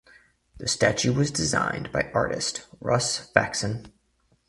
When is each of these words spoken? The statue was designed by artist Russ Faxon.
The 0.57 0.67
statue 0.67 1.13
was 1.13 1.29
designed 1.29 1.91
by 1.91 2.09
artist 2.11 2.65
Russ 2.79 3.19
Faxon. 3.33 3.91